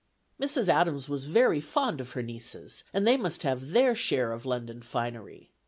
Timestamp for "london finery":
4.47-5.51